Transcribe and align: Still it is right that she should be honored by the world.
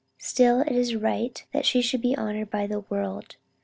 Still 0.17 0.61
it 0.61 0.71
is 0.71 0.95
right 0.95 1.45
that 1.51 1.63
she 1.63 1.79
should 1.79 2.01
be 2.01 2.15
honored 2.17 2.49
by 2.49 2.65
the 2.65 2.79
world. 2.79 3.35